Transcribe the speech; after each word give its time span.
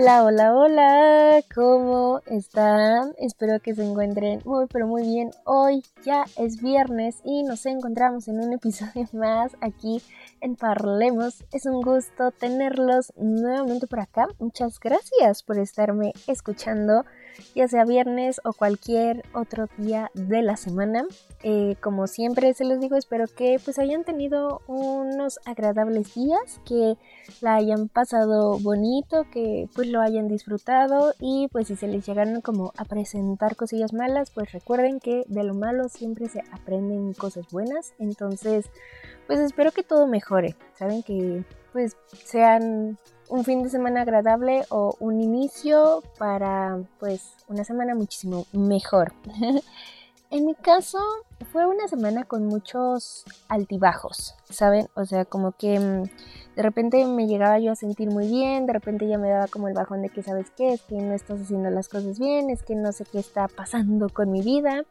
Hola, 0.00 0.22
hola, 0.22 0.54
hola, 0.54 1.42
¿cómo 1.52 2.20
están? 2.26 3.14
Espero 3.18 3.58
que 3.58 3.74
se 3.74 3.82
encuentren 3.82 4.40
muy, 4.44 4.66
pero 4.68 4.86
muy 4.86 5.02
bien. 5.02 5.32
Hoy 5.44 5.82
ya 6.04 6.24
es 6.36 6.62
viernes 6.62 7.16
y 7.24 7.42
nos 7.42 7.66
encontramos 7.66 8.28
en 8.28 8.38
un 8.38 8.52
episodio 8.52 9.08
más 9.12 9.56
aquí 9.60 10.00
en 10.40 10.54
Parlemos. 10.54 11.44
Es 11.52 11.66
un 11.66 11.82
gusto 11.82 12.30
tenerlos 12.30 13.12
nuevamente 13.16 13.88
por 13.88 13.98
acá. 13.98 14.28
Muchas 14.38 14.78
gracias 14.78 15.42
por 15.42 15.58
estarme 15.58 16.12
escuchando, 16.28 17.04
ya 17.54 17.68
sea 17.68 17.84
viernes 17.84 18.40
o 18.44 18.52
cualquier 18.52 19.24
otro 19.32 19.68
día 19.78 20.10
de 20.14 20.42
la 20.42 20.56
semana. 20.56 21.04
Eh, 21.42 21.76
como 21.80 22.06
siempre 22.06 22.52
se 22.54 22.64
los 22.64 22.80
digo, 22.80 22.96
espero 22.96 23.26
que 23.26 23.60
pues 23.64 23.78
hayan 23.78 24.04
tenido 24.04 24.60
unos 24.66 25.38
agradables 25.44 26.14
días, 26.14 26.60
que 26.64 26.96
la 27.40 27.54
hayan 27.54 27.88
pasado 27.88 28.58
bonito, 28.58 29.26
que 29.30 29.68
pues 29.74 29.88
lo 29.88 30.00
hayan 30.00 30.28
disfrutado 30.28 31.14
y 31.20 31.48
pues 31.52 31.68
si 31.68 31.76
se 31.76 31.88
les 31.88 32.06
llegaron 32.06 32.40
como 32.40 32.72
a 32.76 32.84
presentar 32.84 33.56
cosillas 33.56 33.92
malas, 33.92 34.30
pues 34.30 34.52
recuerden 34.52 35.00
que 35.00 35.24
de 35.28 35.44
lo 35.44 35.54
malo 35.54 35.88
siempre 35.88 36.28
se 36.28 36.42
aprenden 36.52 37.12
cosas 37.14 37.46
buenas. 37.50 37.94
Entonces, 37.98 38.70
pues 39.26 39.40
espero 39.40 39.72
que 39.72 39.82
todo 39.82 40.06
mejore. 40.06 40.56
Saben 40.74 41.02
que 41.02 41.44
pues 41.72 41.96
sean 42.24 42.98
un 43.28 43.44
fin 43.44 43.62
de 43.62 43.70
semana 43.70 44.02
agradable 44.02 44.64
o 44.70 44.96
un 45.00 45.20
inicio 45.20 46.02
para 46.18 46.78
pues 46.98 47.34
una 47.48 47.64
semana 47.64 47.94
muchísimo 47.94 48.46
mejor. 48.52 49.12
en 50.30 50.46
mi 50.46 50.54
caso 50.54 50.98
fue 51.52 51.66
una 51.66 51.88
semana 51.88 52.24
con 52.24 52.46
muchos 52.46 53.24
altibajos, 53.48 54.34
¿saben? 54.50 54.88
O 54.94 55.04
sea, 55.04 55.24
como 55.24 55.52
que 55.52 55.78
mm, 55.78 56.02
de 56.56 56.62
repente 56.62 57.04
me 57.06 57.26
llegaba 57.26 57.58
yo 57.58 57.72
a 57.72 57.76
sentir 57.76 58.10
muy 58.10 58.28
bien, 58.28 58.66
de 58.66 58.72
repente 58.72 59.08
ya 59.08 59.18
me 59.18 59.28
daba 59.28 59.46
como 59.46 59.68
el 59.68 59.74
bajón 59.74 60.02
de 60.02 60.08
que 60.08 60.22
sabes 60.22 60.50
qué, 60.56 60.72
es 60.72 60.82
que 60.82 60.96
no 60.96 61.14
estás 61.14 61.40
haciendo 61.40 61.70
las 61.70 61.88
cosas 61.88 62.18
bien, 62.18 62.50
es 62.50 62.62
que 62.62 62.74
no 62.74 62.92
sé 62.92 63.04
qué 63.04 63.18
está 63.18 63.48
pasando 63.48 64.08
con 64.08 64.30
mi 64.30 64.42
vida, 64.42 64.84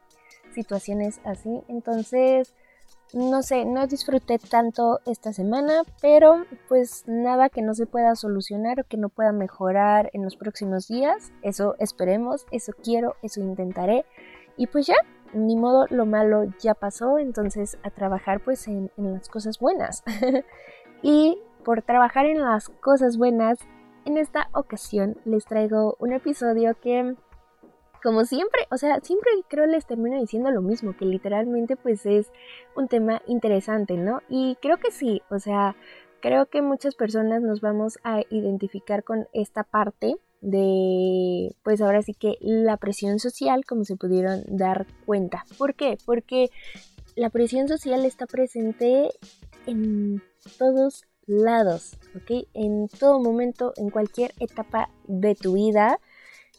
situaciones 0.54 1.20
así. 1.26 1.62
Entonces, 1.68 2.54
no 3.13 3.41
sé, 3.41 3.66
no 3.66 3.88
disfruté 3.88 4.38
tanto 4.38 5.00
esta 5.05 5.31
semana, 5.31 5.83
pero 6.02 6.45
pues 6.67 7.03
nada 7.08 7.50
que 7.50 7.61
no 7.61 7.73
se 7.73 7.86
pueda 7.86 8.16
solucionar 8.16 8.81
o 8.81 8.83
que 8.83 8.97
no 8.97 9.09
pueda 9.09 9.31
mejorar 9.31 10.09
en 10.13 10.23
los 10.23 10.36
próximos 10.36 10.88
días. 10.88 11.31
Eso 11.41 11.75
esperemos, 11.80 12.45
eso 12.52 12.73
quiero, 12.83 13.16
eso 13.22 13.39
intentaré. 13.39 14.05
Y 14.58 14.67
pues 14.67 14.88
ya, 14.88 14.97
ni 15.33 15.55
modo, 15.55 15.85
lo 15.89 16.05
malo 16.05 16.45
ya 16.59 16.73
pasó, 16.73 17.17
entonces 17.17 17.78
a 17.83 17.91
trabajar 17.91 18.41
pues 18.44 18.67
en, 18.67 18.91
en 18.97 19.13
las 19.13 19.30
cosas 19.30 19.59
buenas. 19.59 20.03
y 21.02 21.38
por 21.63 21.81
trabajar 21.81 22.25
en 22.25 22.41
las 22.41 22.69
cosas 22.69 23.17
buenas, 23.17 23.59
en 24.05 24.17
esta 24.17 24.50
ocasión 24.53 25.17
les 25.25 25.45
traigo 25.45 25.95
un 26.00 26.13
episodio 26.13 26.75
que 26.81 27.16
como 28.03 28.26
siempre, 28.26 28.62
o 28.72 28.78
sea, 28.78 29.00
siempre 29.02 29.31
creo 29.48 29.66
les 29.66 29.86
termino 29.86 30.20
diciendo 30.20 30.52
lo 30.52 30.62
mismo, 30.62 30.95
que 30.95 31.06
literalmente 31.06 31.75
pues 31.75 32.06
es 32.06 32.31
un 32.75 32.88
tema 32.88 33.22
interesante, 33.28 33.97
¿no? 33.97 34.22
Y 34.30 34.58
creo 34.62 34.78
que 34.78 34.91
sí, 34.91 35.22
o 35.30 35.40
sea, 35.40 35.75
creo 36.22 36.47
que 36.47 36.62
muchas 36.62 36.96
personas 36.96 37.41
nos 37.41 37.62
vamos 37.62 38.00
a 38.03 38.22
identificar 38.30 39.03
con 39.03 39.28
esta 39.34 39.63
parte 39.63 40.16
de, 40.41 41.56
pues 41.63 41.81
ahora 41.81 42.02
sí 42.02 42.13
que 42.13 42.38
la 42.41 42.78
presión 42.78 43.19
social, 43.19 43.66
como 43.66 43.84
se 43.84 43.96
pudieron 43.96 44.44
dar 44.47 44.85
cuenta. 45.06 45.44
¿Por 45.58 45.74
qué? 45.74 45.97
Porque 46.06 46.50
la 47.16 47.29
presión 47.29 47.68
social 47.68 48.06
está 48.06 48.28
presente 48.28 49.09
en 49.66 50.22
todos 50.58 51.06
lados, 51.25 51.97
¿ok? 52.16 52.47
En 52.53 52.88
todo 52.88 53.19
momento, 53.19 53.74
en 53.78 53.90
cualquier 53.90 54.34
etapa 54.40 54.90
de 55.08 55.35
tu 55.35 55.53
vida 55.53 56.00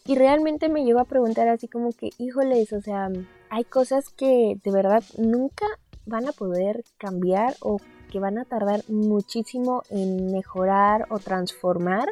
y 0.08 0.14
realmente 0.14 0.70
me 0.70 0.84
llevo 0.84 1.00
a 1.00 1.04
preguntar 1.04 1.48
así 1.48 1.68
como 1.68 1.92
que, 1.92 2.08
híjoles, 2.16 2.72
o 2.72 2.80
sea, 2.80 3.10
hay 3.50 3.64
cosas 3.64 4.08
que 4.08 4.58
de 4.64 4.72
verdad 4.72 5.04
nunca 5.18 5.66
van 6.06 6.26
a 6.26 6.32
poder 6.32 6.82
cambiar 6.96 7.54
o 7.60 7.76
que 8.10 8.18
van 8.18 8.38
a 8.38 8.46
tardar 8.46 8.80
muchísimo 8.88 9.82
en 9.90 10.32
mejorar 10.32 11.04
o 11.10 11.18
transformar. 11.18 12.08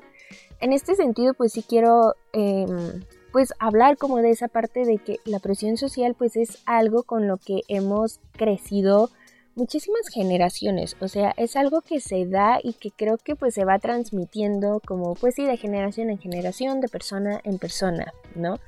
En 0.60 0.74
este 0.74 0.94
sentido, 0.94 1.32
pues 1.32 1.54
sí 1.54 1.64
quiero 1.66 2.14
em, 2.34 3.02
pues 3.32 3.54
hablar 3.58 3.96
como 3.96 4.18
de 4.18 4.28
esa 4.28 4.48
parte 4.48 4.84
de 4.84 4.98
que 4.98 5.18
la 5.24 5.38
presión 5.38 5.78
social 5.78 6.14
pues 6.14 6.36
es 6.36 6.58
algo 6.66 7.02
con 7.02 7.26
lo 7.26 7.38
que 7.38 7.62
hemos 7.66 8.20
crecido 8.32 9.08
muchísimas 9.56 10.08
generaciones, 10.12 10.96
o 11.00 11.08
sea, 11.08 11.32
es 11.36 11.56
algo 11.56 11.80
que 11.80 12.00
se 12.00 12.26
da 12.26 12.60
y 12.62 12.74
que 12.74 12.92
creo 12.92 13.16
que 13.16 13.34
pues 13.34 13.54
se 13.54 13.64
va 13.64 13.78
transmitiendo 13.78 14.80
como 14.86 15.14
pues 15.14 15.34
sí, 15.34 15.44
de 15.46 15.56
generación 15.56 16.10
en 16.10 16.18
generación, 16.18 16.80
de 16.80 16.88
persona 16.88 17.40
en 17.42 17.58
persona, 17.58 18.12
¿no? 18.34 18.60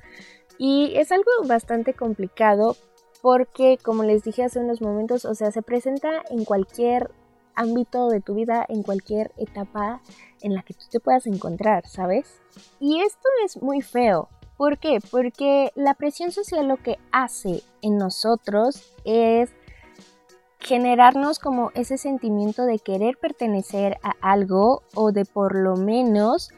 Y 0.57 0.93
es 0.95 1.11
algo 1.11 1.31
bastante 1.45 1.93
complicado 1.93 2.75
porque 3.21 3.77
como 3.81 4.03
les 4.03 4.23
dije 4.23 4.43
hace 4.43 4.59
unos 4.59 4.81
momentos, 4.81 5.25
o 5.25 5.35
sea, 5.35 5.51
se 5.51 5.61
presenta 5.61 6.23
en 6.29 6.43
cualquier 6.43 7.11
ámbito 7.53 8.09
de 8.09 8.21
tu 8.21 8.33
vida, 8.33 8.65
en 8.67 8.83
cualquier 8.83 9.31
etapa 9.37 10.01
en 10.41 10.55
la 10.55 10.63
que 10.63 10.73
tú 10.73 10.85
te 10.89 10.99
puedas 10.99 11.27
encontrar, 11.27 11.87
¿sabes? 11.87 12.41
Y 12.79 13.01
esto 13.01 13.27
es 13.45 13.61
muy 13.61 13.81
feo. 13.81 14.29
¿Por 14.57 14.77
qué? 14.77 14.99
Porque 15.11 15.71
la 15.75 15.93
presión 15.93 16.31
social 16.31 16.67
lo 16.67 16.77
que 16.77 16.97
hace 17.11 17.61
en 17.81 17.97
nosotros 17.97 18.93
es 19.05 19.51
generarnos 20.59 21.39
como 21.39 21.71
ese 21.73 21.97
sentimiento 21.97 22.65
de 22.65 22.79
querer 22.79 23.17
pertenecer 23.17 23.97
a 24.03 24.13
algo 24.21 24.83
o 24.93 25.11
de 25.11 25.25
por 25.25 25.55
lo 25.55 25.75
menos 25.75 26.51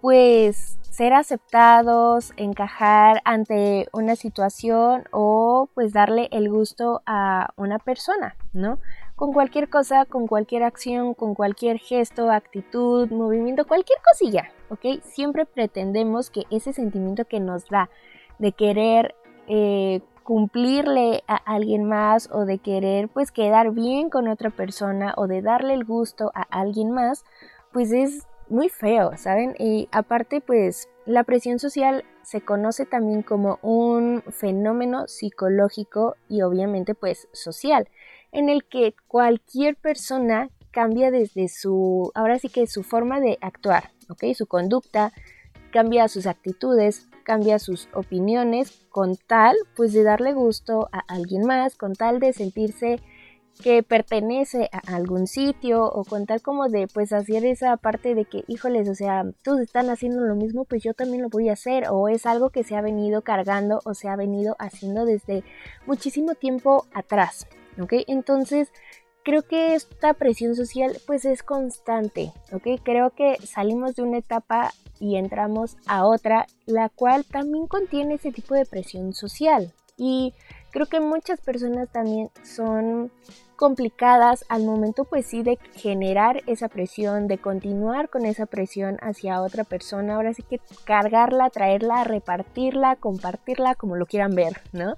pues 0.00 0.78
ser 0.94 1.12
aceptados, 1.12 2.32
encajar 2.36 3.20
ante 3.24 3.88
una 3.92 4.14
situación 4.14 5.04
o 5.10 5.68
pues 5.74 5.92
darle 5.92 6.28
el 6.30 6.48
gusto 6.48 7.02
a 7.04 7.52
una 7.56 7.80
persona, 7.80 8.36
¿no? 8.52 8.78
Con 9.16 9.32
cualquier 9.32 9.68
cosa, 9.68 10.04
con 10.04 10.28
cualquier 10.28 10.62
acción, 10.62 11.14
con 11.14 11.34
cualquier 11.34 11.78
gesto, 11.78 12.30
actitud, 12.30 13.10
movimiento, 13.10 13.66
cualquier 13.66 13.98
cosilla, 14.08 14.52
¿ok? 14.68 15.02
Siempre 15.02 15.46
pretendemos 15.46 16.30
que 16.30 16.42
ese 16.50 16.72
sentimiento 16.72 17.24
que 17.24 17.40
nos 17.40 17.68
da 17.68 17.90
de 18.38 18.52
querer 18.52 19.16
eh, 19.48 20.00
cumplirle 20.24 21.22
a 21.28 21.36
alguien 21.36 21.84
más 21.84 22.28
o 22.32 22.44
de 22.46 22.58
querer 22.58 23.08
pues 23.08 23.30
quedar 23.30 23.70
bien 23.70 24.10
con 24.10 24.26
otra 24.26 24.50
persona 24.50 25.14
o 25.16 25.28
de 25.28 25.42
darle 25.42 25.74
el 25.74 25.84
gusto 25.84 26.32
a 26.34 26.42
alguien 26.42 26.90
más, 26.90 27.24
pues 27.72 27.92
es 27.92 28.26
muy 28.48 28.68
feo, 28.68 29.16
¿saben? 29.16 29.54
Y 29.58 29.88
aparte 29.92 30.40
pues 30.40 30.88
la 31.06 31.24
presión 31.24 31.58
social 31.58 32.04
se 32.22 32.40
conoce 32.40 32.86
también 32.86 33.22
como 33.22 33.58
un 33.62 34.22
fenómeno 34.30 35.06
psicológico 35.06 36.16
y 36.28 36.42
obviamente 36.42 36.94
pues 36.94 37.28
social, 37.32 37.88
en 38.32 38.48
el 38.48 38.64
que 38.64 38.94
cualquier 39.06 39.76
persona 39.76 40.50
cambia 40.70 41.10
desde 41.10 41.48
su, 41.48 42.10
ahora 42.14 42.38
sí 42.38 42.48
que 42.48 42.66
su 42.66 42.82
forma 42.82 43.20
de 43.20 43.38
actuar, 43.40 43.92
¿ok? 44.08 44.34
Su 44.34 44.46
conducta, 44.46 45.12
cambia 45.70 46.08
sus 46.08 46.26
actitudes, 46.26 47.08
cambia 47.24 47.58
sus 47.58 47.88
opiniones 47.94 48.86
con 48.90 49.16
tal 49.16 49.56
pues 49.74 49.92
de 49.92 50.04
darle 50.04 50.32
gusto 50.32 50.88
a 50.92 51.00
alguien 51.00 51.44
más, 51.44 51.76
con 51.76 51.94
tal 51.94 52.20
de 52.20 52.32
sentirse 52.32 53.00
que 53.62 53.82
pertenece 53.82 54.68
a 54.72 54.96
algún 54.96 55.26
sitio 55.26 55.84
o 55.84 56.04
con 56.04 56.26
tal 56.26 56.42
como 56.42 56.68
de 56.68 56.88
pues 56.88 57.12
hacer 57.12 57.44
esa 57.44 57.76
parte 57.76 58.14
de 58.14 58.24
que 58.24 58.44
híjoles, 58.48 58.88
o 58.88 58.94
sea, 58.94 59.24
todos 59.42 59.60
están 59.60 59.90
haciendo 59.90 60.22
lo 60.22 60.34
mismo, 60.34 60.64
pues 60.64 60.82
yo 60.82 60.94
también 60.94 61.22
lo 61.22 61.28
voy 61.28 61.48
a 61.48 61.52
hacer 61.52 61.84
o 61.88 62.08
es 62.08 62.26
algo 62.26 62.50
que 62.50 62.64
se 62.64 62.76
ha 62.76 62.82
venido 62.82 63.22
cargando 63.22 63.80
o 63.84 63.94
se 63.94 64.08
ha 64.08 64.16
venido 64.16 64.56
haciendo 64.58 65.04
desde 65.04 65.44
muchísimo 65.86 66.34
tiempo 66.34 66.86
atrás, 66.92 67.46
¿ok? 67.80 67.92
Entonces 68.08 68.72
creo 69.24 69.42
que 69.42 69.74
esta 69.74 70.14
presión 70.14 70.54
social 70.54 70.96
pues 71.06 71.24
es 71.24 71.42
constante, 71.42 72.32
¿ok? 72.52 72.80
Creo 72.84 73.10
que 73.10 73.36
salimos 73.44 73.96
de 73.96 74.02
una 74.02 74.18
etapa 74.18 74.72
y 75.00 75.16
entramos 75.16 75.76
a 75.86 76.04
otra, 76.04 76.46
la 76.66 76.88
cual 76.90 77.24
también 77.24 77.66
contiene 77.66 78.14
ese 78.14 78.30
tipo 78.30 78.54
de 78.54 78.66
presión 78.66 79.14
social. 79.14 79.72
Y 79.96 80.34
creo 80.70 80.86
que 80.86 81.00
muchas 81.00 81.40
personas 81.40 81.88
también 81.90 82.30
son 82.42 83.10
complicadas 83.56 84.44
al 84.48 84.64
momento 84.64 85.04
pues 85.04 85.26
sí 85.26 85.42
de 85.42 85.58
generar 85.74 86.42
esa 86.46 86.68
presión, 86.68 87.28
de 87.28 87.38
continuar 87.38 88.10
con 88.10 88.26
esa 88.26 88.46
presión 88.46 88.98
hacia 89.00 89.40
otra 89.40 89.64
persona, 89.64 90.16
ahora 90.16 90.34
sí 90.34 90.42
que 90.42 90.60
cargarla, 90.84 91.50
traerla, 91.50 92.04
repartirla, 92.04 92.96
compartirla, 92.96 93.74
como 93.74 93.96
lo 93.96 94.06
quieran 94.06 94.34
ver, 94.34 94.60
¿no? 94.72 94.96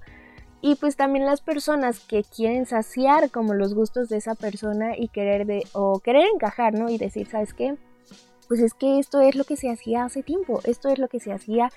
Y 0.61 0.75
pues 0.75 0.95
también 0.95 1.25
las 1.25 1.41
personas 1.41 1.99
que 1.99 2.23
quieren 2.23 2.65
saciar 2.65 3.29
como 3.29 3.53
los 3.53 3.75
gustos 3.75 4.09
de 4.09 4.17
esa 4.17 4.35
persona 4.35 4.97
y 4.97 5.09
querer 5.09 5.45
de, 5.45 5.63
o 5.73 5.99
querer 5.99 6.25
encajar, 6.33 6.73
¿no? 6.73 6.89
Y 6.89 6.97
decir, 6.97 7.27
¿sabes 7.27 7.53
qué? 7.53 7.75
Pues 8.47 8.61
es 8.61 8.73
que 8.73 8.97
esto 8.99 9.21
es 9.21 9.35
lo 9.35 9.43
que 9.43 9.57
se 9.57 9.69
hacía 9.69 10.05
hace 10.05 10.23
tiempo, 10.23 10.61
esto 10.63 10.89
es 10.89 10.99
lo 10.99 11.09
que 11.09 11.19
se 11.19 11.33
hacía 11.33 11.69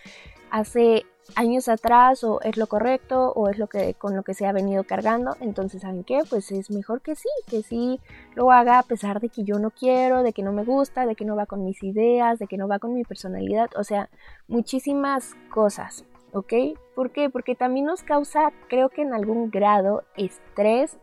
hace 0.50 1.04
años 1.36 1.68
atrás 1.68 2.24
o 2.24 2.40
es 2.42 2.56
lo 2.56 2.66
correcto 2.66 3.32
o 3.32 3.48
es 3.48 3.58
lo 3.58 3.68
que 3.68 3.94
con 3.94 4.16
lo 4.16 4.22
que 4.22 4.34
se 4.34 4.46
ha 4.46 4.52
venido 4.52 4.84
cargando, 4.84 5.36
entonces 5.40 5.82
¿saben 5.82 6.04
qué? 6.04 6.20
Pues 6.28 6.50
es 6.50 6.70
mejor 6.70 7.02
que 7.02 7.14
sí, 7.14 7.28
que 7.46 7.62
sí 7.62 8.00
lo 8.34 8.50
haga 8.50 8.78
a 8.78 8.82
pesar 8.82 9.20
de 9.20 9.28
que 9.28 9.44
yo 9.44 9.58
no 9.58 9.70
quiero, 9.70 10.22
de 10.22 10.32
que 10.32 10.42
no 10.42 10.52
me 10.52 10.64
gusta, 10.64 11.06
de 11.06 11.14
que 11.14 11.24
no 11.24 11.36
va 11.36 11.46
con 11.46 11.64
mis 11.64 11.82
ideas, 11.82 12.38
de 12.38 12.46
que 12.46 12.56
no 12.56 12.68
va 12.68 12.78
con 12.78 12.94
mi 12.94 13.04
personalidad, 13.04 13.70
o 13.76 13.84
sea, 13.84 14.08
muchísimas 14.48 15.34
cosas, 15.50 16.04
¿ok? 16.32 16.52
¿Por 16.94 17.10
qué? 17.10 17.30
Porque 17.30 17.54
también 17.54 17.86
nos 17.86 18.02
causa, 18.02 18.52
creo 18.68 18.88
que 18.88 19.02
en 19.02 19.14
algún 19.14 19.50
grado, 19.50 20.04
estrés 20.16 20.98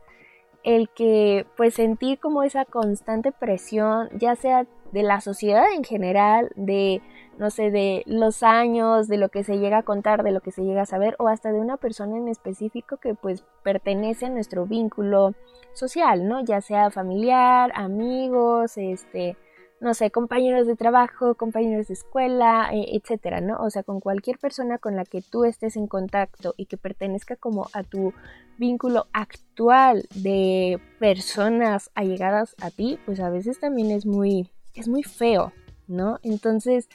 el 0.64 0.88
que 0.90 1.46
pues 1.56 1.74
sentir 1.74 2.18
como 2.18 2.42
esa 2.42 2.64
constante 2.64 3.32
presión, 3.32 4.08
ya 4.18 4.34
sea 4.36 4.66
de 4.92 5.02
la 5.02 5.20
sociedad 5.20 5.64
en 5.74 5.84
general, 5.84 6.50
de 6.56 7.00
no 7.38 7.50
sé, 7.50 7.70
de 7.70 8.02
los 8.06 8.42
años, 8.42 9.06
de 9.06 9.16
lo 9.16 9.28
que 9.28 9.44
se 9.44 9.58
llega 9.58 9.78
a 9.78 9.82
contar, 9.84 10.24
de 10.24 10.32
lo 10.32 10.40
que 10.40 10.50
se 10.50 10.64
llega 10.64 10.82
a 10.82 10.86
saber, 10.86 11.14
o 11.18 11.28
hasta 11.28 11.52
de 11.52 11.60
una 11.60 11.76
persona 11.76 12.16
en 12.16 12.28
específico 12.28 12.96
que 12.96 13.14
pues 13.14 13.44
pertenece 13.62 14.26
a 14.26 14.30
nuestro 14.30 14.66
vínculo 14.66 15.34
social, 15.72 16.26
¿no? 16.26 16.44
Ya 16.44 16.60
sea 16.60 16.90
familiar, 16.90 17.70
amigos, 17.74 18.76
este, 18.76 19.36
no 19.80 19.94
sé, 19.94 20.10
compañeros 20.10 20.66
de 20.66 20.76
trabajo, 20.76 21.34
compañeros 21.34 21.88
de 21.88 21.94
escuela, 21.94 22.70
e, 22.72 22.96
etcétera, 22.96 23.40
¿no? 23.40 23.58
O 23.60 23.70
sea, 23.70 23.82
con 23.82 24.00
cualquier 24.00 24.38
persona 24.38 24.78
con 24.78 24.96
la 24.96 25.04
que 25.04 25.22
tú 25.22 25.44
estés 25.44 25.76
en 25.76 25.86
contacto 25.86 26.54
y 26.56 26.66
que 26.66 26.76
pertenezca 26.76 27.36
como 27.36 27.68
a 27.72 27.82
tu 27.82 28.12
vínculo 28.58 29.06
actual 29.12 30.08
de 30.14 30.80
personas 30.98 31.90
allegadas 31.94 32.56
a 32.60 32.70
ti, 32.70 32.98
pues 33.06 33.20
a 33.20 33.30
veces 33.30 33.60
también 33.60 33.90
es 33.90 34.04
muy, 34.04 34.50
es 34.74 34.88
muy 34.88 35.04
feo, 35.04 35.52
¿no? 35.86 36.18
Entonces, 36.22 36.88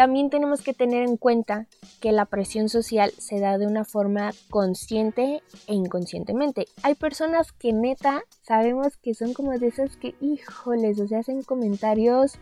también 0.00 0.30
tenemos 0.30 0.62
que 0.62 0.72
tener 0.72 1.06
en 1.06 1.18
cuenta 1.18 1.66
que 2.00 2.10
la 2.10 2.24
presión 2.24 2.70
social 2.70 3.12
se 3.18 3.38
da 3.38 3.58
de 3.58 3.66
una 3.66 3.84
forma 3.84 4.30
consciente 4.48 5.42
e 5.66 5.74
inconscientemente. 5.74 6.68
Hay 6.82 6.94
personas 6.94 7.52
que 7.52 7.74
neta 7.74 8.22
sabemos 8.40 8.96
que 8.96 9.12
son 9.12 9.34
como 9.34 9.52
de 9.58 9.66
esas 9.66 9.98
que, 9.98 10.14
híjoles, 10.22 10.98
o 11.00 11.06
sea, 11.06 11.18
hacen 11.18 11.42
comentarios 11.42 12.38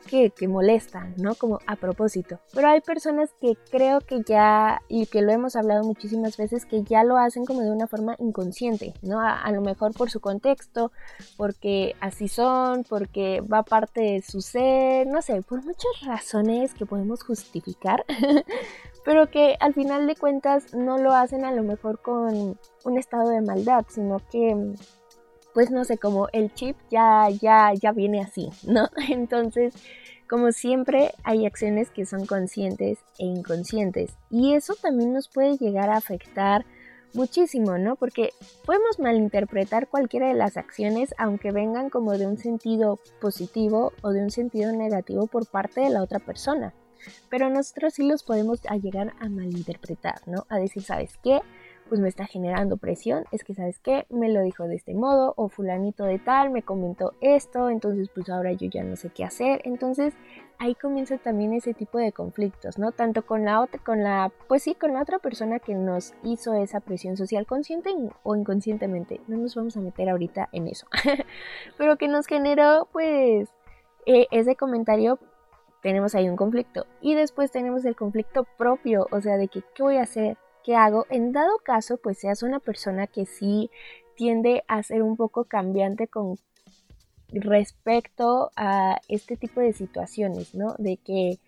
que, 0.00 0.32
molestan, 0.48 1.14
¿no? 1.16 1.34
Como 1.34 1.60
a 1.66 1.76
propósito. 1.76 2.40
Pero 2.52 2.68
hay 2.68 2.80
personas 2.80 3.30
que 3.40 3.56
creo 3.70 4.00
que 4.00 4.22
ya, 4.26 4.80
y 4.88 5.06
que 5.06 5.22
lo 5.22 5.32
hemos 5.32 5.56
hablado 5.56 5.84
muchísimas 5.84 6.36
veces, 6.36 6.64
que 6.64 6.82
ya 6.82 7.04
lo 7.04 7.16
hacen 7.16 7.44
como 7.44 7.60
de 7.60 7.70
una 7.70 7.86
forma 7.86 8.16
inconsciente, 8.18 8.94
¿no? 9.02 9.20
A, 9.20 9.50
lo 9.52 9.60
mejor 9.60 9.94
por 9.94 10.10
su 10.10 10.20
contexto, 10.20 10.92
porque 11.36 11.94
así 12.00 12.28
son, 12.28 12.84
porque 12.84 13.40
va 13.40 13.62
parte 13.62 14.00
de 14.00 14.22
su 14.22 14.40
ser, 14.40 15.06
no 15.06 15.22
sé, 15.22 15.42
por 15.42 15.64
muchas 15.64 16.00
razones 16.04 16.74
que 16.74 16.86
podemos 16.86 17.22
justificar. 17.22 18.04
pero 19.04 19.30
que 19.30 19.56
al 19.60 19.74
final 19.74 20.06
de 20.06 20.16
cuentas 20.16 20.74
no 20.74 20.98
lo 20.98 21.14
hacen 21.14 21.44
a 21.44 21.52
lo 21.52 21.62
mejor 21.62 22.00
con 22.02 22.58
un 22.84 22.98
estado 22.98 23.30
de 23.30 23.40
maldad, 23.40 23.84
sino 23.88 24.20
que 24.30 24.74
pues 25.54 25.70
no 25.70 25.84
sé, 25.84 25.98
como 25.98 26.28
el 26.32 26.52
chip 26.54 26.76
ya, 26.90 27.28
ya, 27.30 27.72
ya 27.74 27.92
viene 27.92 28.20
así, 28.20 28.50
¿no? 28.66 28.88
Entonces, 29.08 29.74
como 30.28 30.52
siempre, 30.52 31.12
hay 31.24 31.46
acciones 31.46 31.90
que 31.90 32.06
son 32.06 32.24
conscientes 32.26 32.98
e 33.18 33.26
inconscientes. 33.26 34.12
Y 34.30 34.54
eso 34.54 34.74
también 34.80 35.12
nos 35.12 35.28
puede 35.28 35.56
llegar 35.56 35.90
a 35.90 35.96
afectar 35.96 36.64
muchísimo, 37.14 37.78
¿no? 37.78 37.96
Porque 37.96 38.30
podemos 38.64 38.98
malinterpretar 38.98 39.88
cualquiera 39.88 40.28
de 40.28 40.34
las 40.34 40.56
acciones 40.56 41.14
aunque 41.18 41.50
vengan 41.50 41.90
como 41.90 42.16
de 42.16 42.26
un 42.26 42.38
sentido 42.38 43.00
positivo 43.20 43.92
o 44.02 44.10
de 44.10 44.22
un 44.22 44.30
sentido 44.30 44.72
negativo 44.72 45.26
por 45.26 45.46
parte 45.46 45.80
de 45.80 45.90
la 45.90 46.02
otra 46.02 46.20
persona. 46.20 46.74
Pero 47.28 47.48
nosotros 47.48 47.94
sí 47.94 48.06
los 48.06 48.22
podemos 48.22 48.60
llegar 48.80 49.14
a 49.18 49.28
malinterpretar, 49.28 50.20
¿no? 50.26 50.44
A 50.48 50.58
decir, 50.58 50.82
¿sabes 50.82 51.18
qué? 51.24 51.40
Pues 51.90 52.00
me 52.00 52.08
está 52.08 52.24
generando 52.24 52.76
presión, 52.76 53.24
es 53.32 53.42
que 53.42 53.52
sabes 53.52 53.80
qué, 53.80 54.06
me 54.10 54.28
lo 54.30 54.42
dijo 54.42 54.68
de 54.68 54.76
este 54.76 54.94
modo 54.94 55.34
o 55.36 55.48
fulanito 55.48 56.04
de 56.04 56.20
tal 56.20 56.50
me 56.50 56.62
comentó 56.62 57.14
esto, 57.20 57.68
entonces 57.68 58.08
pues 58.14 58.30
ahora 58.30 58.52
yo 58.52 58.68
ya 58.70 58.84
no 58.84 58.94
sé 58.94 59.10
qué 59.10 59.24
hacer, 59.24 59.60
entonces 59.64 60.14
ahí 60.60 60.76
comienza 60.76 61.18
también 61.18 61.52
ese 61.52 61.74
tipo 61.74 61.98
de 61.98 62.12
conflictos, 62.12 62.78
¿no? 62.78 62.92
Tanto 62.92 63.26
con 63.26 63.44
la 63.44 63.60
otra, 63.60 63.82
con 63.82 64.04
la, 64.04 64.30
pues 64.46 64.62
sí, 64.62 64.76
con 64.76 64.94
la 64.94 65.02
otra 65.02 65.18
persona 65.18 65.58
que 65.58 65.74
nos 65.74 66.14
hizo 66.22 66.54
esa 66.54 66.78
presión 66.78 67.16
social 67.16 67.44
consciente 67.44 67.92
o 68.22 68.36
inconscientemente, 68.36 69.20
no 69.26 69.36
nos 69.38 69.56
vamos 69.56 69.76
a 69.76 69.80
meter 69.80 70.08
ahorita 70.10 70.48
en 70.52 70.68
eso, 70.68 70.86
pero 71.76 71.96
que 71.96 72.06
nos 72.06 72.28
generó 72.28 72.86
pues 72.92 73.48
e, 74.06 74.28
ese 74.30 74.54
comentario 74.54 75.18
tenemos 75.82 76.14
ahí 76.14 76.28
un 76.28 76.36
conflicto 76.36 76.86
y 77.00 77.16
después 77.16 77.50
tenemos 77.50 77.84
el 77.84 77.96
conflicto 77.96 78.46
propio, 78.56 79.08
o 79.10 79.20
sea, 79.20 79.38
de 79.38 79.48
que 79.48 79.64
qué 79.74 79.82
voy 79.82 79.96
a 79.96 80.02
hacer, 80.02 80.38
¿Qué 80.64 80.76
hago? 80.76 81.06
En 81.10 81.32
dado 81.32 81.58
caso, 81.64 81.96
pues 81.96 82.18
seas 82.18 82.42
una 82.42 82.60
persona 82.60 83.06
que 83.06 83.26
sí 83.26 83.70
tiende 84.14 84.64
a 84.68 84.82
ser 84.82 85.02
un 85.02 85.16
poco 85.16 85.44
cambiante 85.44 86.06
con 86.06 86.36
respecto 87.32 88.50
a 88.56 89.00
este 89.08 89.36
tipo 89.36 89.60
de 89.60 89.72
situaciones, 89.72 90.54
¿no? 90.54 90.74
De 90.78 90.96
que 90.96 91.38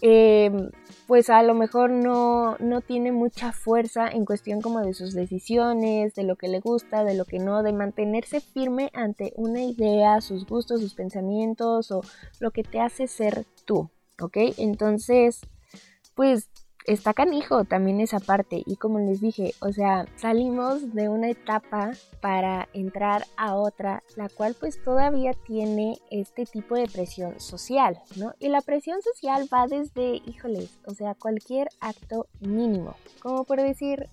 em, 0.00 0.70
pues 1.06 1.30
a 1.30 1.42
lo 1.42 1.54
mejor 1.54 1.90
no, 1.90 2.56
no, 2.58 2.80
tiene 2.80 3.12
mucha 3.12 3.52
fuerza 3.52 4.08
en 4.08 4.24
cuestión 4.24 4.60
como 4.60 4.80
de 4.80 4.94
sus 4.94 5.14
decisiones, 5.14 6.14
de 6.14 6.24
lo 6.24 6.36
que 6.36 6.48
le 6.48 6.60
gusta, 6.60 7.04
de 7.04 7.14
lo 7.14 7.24
que 7.24 7.38
no, 7.38 7.62
de 7.62 7.72
mantenerse 7.72 8.40
firme 8.40 8.90
ante 8.94 9.32
una 9.36 9.62
idea, 9.62 10.20
sus 10.20 10.46
gustos, 10.46 10.80
sus 10.80 10.94
pensamientos 10.94 11.90
o 11.90 12.02
lo 12.40 12.50
que 12.50 12.62
te 12.62 12.80
hace 12.80 13.06
ser 13.06 13.44
tú, 13.64 13.90
¿ok? 14.20 14.36
Entonces, 14.58 15.40
pues 16.14 16.48
está 16.84 17.14
canijo 17.14 17.64
también 17.64 18.00
esa 18.00 18.20
parte 18.20 18.62
y 18.64 18.76
como 18.76 18.98
les 18.98 19.20
dije, 19.20 19.54
o 19.60 19.72
sea, 19.72 20.06
salimos 20.16 20.94
de 20.94 21.08
una 21.08 21.30
etapa 21.30 21.92
para 22.20 22.68
entrar 22.72 23.24
a 23.36 23.56
otra, 23.56 24.02
la 24.16 24.28
cual 24.28 24.54
pues 24.58 24.82
todavía 24.82 25.32
tiene 25.46 25.98
este 26.10 26.44
tipo 26.44 26.74
de 26.74 26.86
presión 26.86 27.40
social, 27.40 28.00
¿no? 28.16 28.34
Y 28.38 28.48
la 28.48 28.60
presión 28.60 29.00
social 29.02 29.48
va 29.52 29.66
desde, 29.66 30.20
híjoles, 30.26 30.78
o 30.86 30.94
sea, 30.94 31.14
cualquier 31.14 31.68
acto 31.80 32.26
mínimo, 32.40 32.94
como 33.20 33.44
por 33.44 33.60
decir, 33.60 34.08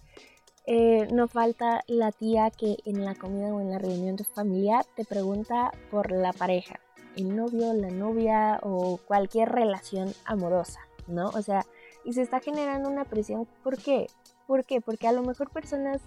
eh, 0.66 1.08
no 1.12 1.28
falta 1.28 1.84
la 1.88 2.12
tía 2.12 2.52
que 2.52 2.78
en 2.86 3.04
la 3.04 3.16
comida 3.16 3.54
o 3.54 3.60
en 3.60 3.72
la 3.72 3.80
reunión 3.80 4.18
familiar 4.36 4.86
te 4.96 5.06
pregunta 5.06 5.72
por 5.90 6.12
la 6.12 6.32
pareja, 6.32 6.80
el 7.18 7.36
novio, 7.36 7.74
la 7.74 7.90
novia 7.90 8.60
o 8.64 8.98
cualquier 9.06 9.50
relación 9.50 10.14
amorosa, 10.24 10.80
¿no? 11.08 11.30
O 11.30 11.42
sea, 11.42 11.66
y 12.04 12.14
se 12.14 12.22
está 12.22 12.40
generando 12.40 12.90
una 12.90 13.06
presión. 13.06 13.48
¿Por 13.64 13.78
qué? 13.78 14.08
¿Por 14.48 14.66
qué? 14.66 14.82
Porque 14.82 15.08
a 15.08 15.12
lo 15.12 15.24
mejor 15.24 15.50
personas 15.50 16.02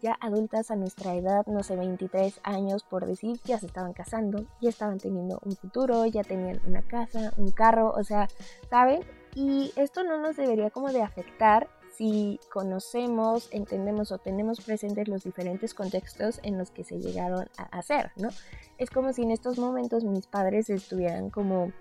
ya 0.00 0.16
adultas 0.20 0.70
a 0.70 0.76
nuestra 0.76 1.14
edad, 1.14 1.46
no 1.46 1.62
sé, 1.62 1.76
23 1.76 2.40
años 2.44 2.82
por 2.82 3.06
decir, 3.06 3.38
ya 3.44 3.58
se 3.58 3.66
estaban 3.66 3.92
casando, 3.92 4.46
ya 4.60 4.70
estaban 4.70 4.98
teniendo 4.98 5.38
un 5.44 5.54
futuro, 5.56 6.06
ya 6.06 6.24
tenían 6.24 6.60
una 6.66 6.82
casa, 6.82 7.32
un 7.36 7.50
carro, 7.50 7.92
o 7.92 8.02
sea, 8.02 8.28
¿saben? 8.70 9.02
Y 9.34 9.72
esto 9.76 10.02
no 10.02 10.18
nos 10.18 10.36
debería 10.36 10.70
como 10.70 10.92
de 10.92 11.02
afectar 11.02 11.68
si 12.00 12.40
conocemos, 12.50 13.48
entendemos 13.52 14.10
o 14.12 14.18
tenemos 14.18 14.62
presentes 14.62 15.06
los 15.08 15.24
diferentes 15.24 15.74
contextos 15.74 16.40
en 16.42 16.56
los 16.56 16.70
que 16.70 16.84
se 16.84 16.98
llegaron 16.98 17.48
a 17.58 17.64
hacer, 17.78 18.12
¿no? 18.16 18.30
Es 18.78 18.88
como 18.88 19.12
si 19.12 19.22
en 19.22 19.30
estos 19.30 19.58
momentos 19.58 20.04
mis 20.04 20.26
padres 20.26 20.70
estuvieran 20.70 21.28
como 21.28 21.72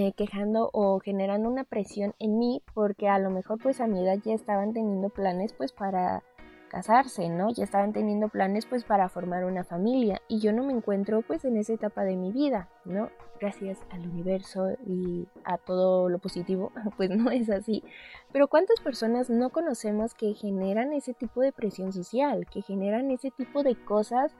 eh, 0.00 0.12
quejando 0.12 0.70
o 0.72 1.00
generando 1.00 1.48
una 1.48 1.64
presión 1.64 2.14
en 2.20 2.38
mí 2.38 2.62
porque 2.72 3.08
a 3.08 3.18
lo 3.18 3.30
mejor 3.30 3.58
pues 3.60 3.80
a 3.80 3.88
mi 3.88 4.00
edad 4.00 4.16
ya 4.24 4.32
estaban 4.32 4.72
teniendo 4.72 5.08
planes 5.08 5.52
pues 5.52 5.72
para 5.72 6.22
casarse, 6.68 7.28
¿no? 7.28 7.50
Ya 7.50 7.64
estaban 7.64 7.92
teniendo 7.92 8.28
planes 8.28 8.64
pues 8.64 8.84
para 8.84 9.08
formar 9.08 9.44
una 9.44 9.64
familia 9.64 10.22
y 10.28 10.38
yo 10.38 10.52
no 10.52 10.62
me 10.62 10.72
encuentro 10.72 11.22
pues 11.22 11.44
en 11.44 11.56
esa 11.56 11.72
etapa 11.72 12.04
de 12.04 12.14
mi 12.14 12.30
vida, 12.30 12.68
¿no? 12.84 13.10
Gracias 13.40 13.80
al 13.90 14.08
universo 14.08 14.68
y 14.86 15.26
a 15.42 15.58
todo 15.58 16.08
lo 16.08 16.20
positivo, 16.20 16.70
pues 16.96 17.10
no 17.10 17.32
es 17.32 17.50
así. 17.50 17.82
Pero 18.30 18.46
¿cuántas 18.46 18.78
personas 18.78 19.30
no 19.30 19.50
conocemos 19.50 20.14
que 20.14 20.34
generan 20.34 20.92
ese 20.92 21.12
tipo 21.12 21.40
de 21.40 21.50
presión 21.50 21.92
social, 21.92 22.46
que 22.46 22.62
generan 22.62 23.10
ese 23.10 23.32
tipo 23.32 23.64
de 23.64 23.74
cosas 23.74 24.32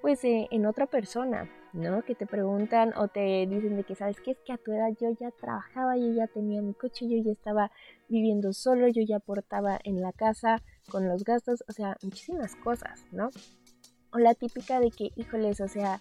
pues 0.00 0.24
eh, 0.24 0.48
en 0.50 0.66
otra 0.66 0.86
persona? 0.86 1.48
¿no? 1.76 2.02
Que 2.02 2.14
te 2.14 2.26
preguntan 2.26 2.92
o 2.96 3.08
te 3.08 3.46
dicen 3.46 3.76
de 3.76 3.84
que, 3.84 3.94
¿sabes 3.94 4.20
qué? 4.20 4.32
Es 4.32 4.38
que 4.40 4.52
a 4.52 4.58
tu 4.58 4.72
edad 4.72 4.88
yo 5.00 5.10
ya 5.20 5.30
trabajaba, 5.30 5.96
yo 5.96 6.12
ya 6.12 6.26
tenía 6.26 6.62
mi 6.62 6.74
coche, 6.74 7.06
yo 7.08 7.22
ya 7.22 7.32
estaba 7.32 7.70
viviendo 8.08 8.52
solo, 8.52 8.88
yo 8.88 9.02
ya 9.06 9.16
aportaba 9.16 9.78
en 9.84 10.00
la 10.00 10.12
casa, 10.12 10.62
con 10.90 11.06
los 11.08 11.24
gastos, 11.24 11.62
o 11.68 11.72
sea, 11.72 11.96
muchísimas 12.02 12.56
cosas, 12.56 13.04
¿no? 13.12 13.30
O 14.12 14.18
la 14.18 14.34
típica 14.34 14.80
de 14.80 14.90
que, 14.90 15.10
híjoles, 15.16 15.60
o 15.60 15.68
sea, 15.68 16.00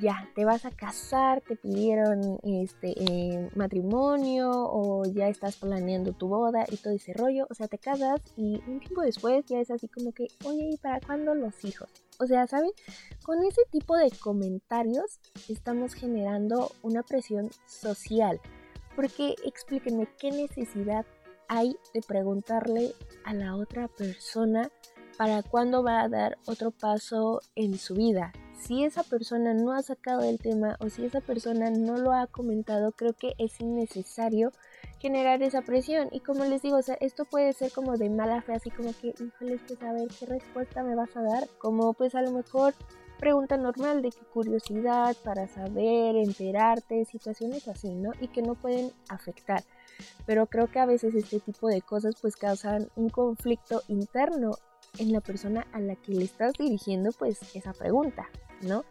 ya 0.00 0.28
te 0.34 0.44
vas 0.44 0.64
a 0.64 0.70
casar, 0.70 1.40
te 1.42 1.56
pidieron 1.56 2.38
este 2.42 2.94
eh, 2.96 3.50
matrimonio 3.54 4.50
o 4.50 5.04
ya 5.04 5.28
estás 5.28 5.56
planeando 5.56 6.12
tu 6.12 6.28
boda 6.28 6.64
y 6.70 6.76
todo 6.76 6.94
ese 6.94 7.12
rollo, 7.12 7.46
o 7.50 7.54
sea, 7.54 7.68
te 7.68 7.78
casas 7.78 8.20
y 8.36 8.60
un 8.66 8.80
tiempo 8.80 9.02
después 9.02 9.44
ya 9.46 9.60
es 9.60 9.70
así 9.70 9.88
como 9.88 10.12
que, 10.12 10.28
oye, 10.44 10.70
¿y 10.72 10.76
para 10.78 11.00
cuándo 11.00 11.34
los 11.34 11.64
hijos? 11.64 11.90
O 12.18 12.26
sea, 12.26 12.46
¿saben? 12.46 12.70
Con 13.22 13.42
ese 13.44 13.62
tipo 13.70 13.96
de 13.96 14.10
comentarios 14.10 15.20
estamos 15.48 15.94
generando 15.94 16.72
una 16.82 17.02
presión 17.02 17.50
social. 17.66 18.40
Porque 18.96 19.34
explíquenme 19.44 20.08
qué 20.18 20.30
necesidad 20.30 21.06
hay 21.48 21.76
de 21.94 22.02
preguntarle 22.02 22.92
a 23.24 23.32
la 23.32 23.56
otra 23.56 23.88
persona 23.88 24.70
para 25.16 25.42
cuándo 25.42 25.82
va 25.82 26.02
a 26.02 26.08
dar 26.08 26.38
otro 26.46 26.70
paso 26.70 27.40
en 27.54 27.78
su 27.78 27.94
vida 27.94 28.32
si 28.60 28.84
esa 28.84 29.02
persona 29.02 29.54
no 29.54 29.72
ha 29.72 29.82
sacado 29.82 30.22
el 30.22 30.38
tema 30.38 30.76
o 30.80 30.88
si 30.88 31.04
esa 31.04 31.20
persona 31.20 31.70
no 31.70 31.96
lo 31.96 32.12
ha 32.12 32.26
comentado, 32.26 32.92
creo 32.92 33.14
que 33.14 33.34
es 33.38 33.60
innecesario 33.60 34.52
generar 34.98 35.42
esa 35.42 35.62
presión. 35.62 36.08
Y 36.12 36.20
como 36.20 36.44
les 36.44 36.62
digo, 36.62 36.76
o 36.76 36.82
sea, 36.82 36.96
esto 37.00 37.24
puede 37.24 37.52
ser 37.52 37.72
como 37.72 37.96
de 37.96 38.10
mala 38.10 38.42
fe, 38.42 38.54
así 38.54 38.70
como 38.70 38.92
que, 38.92 39.08
híjoles, 39.08 39.60
pues 39.66 39.82
a 39.82 39.92
ver 39.92 40.08
qué 40.18 40.26
respuesta 40.26 40.82
me 40.82 40.94
vas 40.94 41.16
a 41.16 41.22
dar. 41.22 41.48
Como 41.58 41.94
pues 41.94 42.14
a 42.14 42.22
lo 42.22 42.30
mejor 42.30 42.74
pregunta 43.18 43.56
normal 43.56 44.02
de 44.02 44.12
curiosidad 44.32 45.16
para 45.24 45.46
saber, 45.48 46.16
enterarte, 46.16 47.04
situaciones 47.04 47.68
así, 47.68 47.94
¿no? 47.94 48.12
Y 48.20 48.28
que 48.28 48.42
no 48.42 48.54
pueden 48.54 48.92
afectar. 49.08 49.62
Pero 50.26 50.46
creo 50.46 50.68
que 50.68 50.78
a 50.78 50.86
veces 50.86 51.14
este 51.14 51.40
tipo 51.40 51.68
de 51.68 51.82
cosas 51.82 52.14
pues 52.20 52.36
causan 52.36 52.88
un 52.96 53.10
conflicto 53.10 53.82
interno 53.88 54.52
en 54.98 55.12
la 55.12 55.20
persona 55.20 55.66
a 55.72 55.80
la 55.80 55.96
que 55.96 56.12
le 56.12 56.24
estás 56.24 56.54
dirigiendo 56.54 57.10
pues 57.12 57.38
esa 57.54 57.72
pregunta. 57.72 58.28
¿No? 58.60 58.84